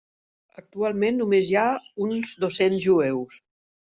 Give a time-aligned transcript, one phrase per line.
[0.59, 1.67] Actualment només hi ha
[2.07, 3.37] uns dos-cents jueus.